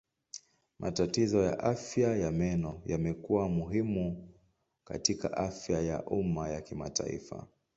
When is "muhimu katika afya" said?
3.49-5.81